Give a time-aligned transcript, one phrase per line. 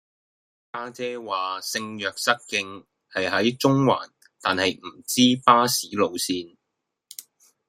[0.73, 4.09] 家姐話聖若瑟徑係喺中環
[4.41, 6.57] 但係唔知巴士路線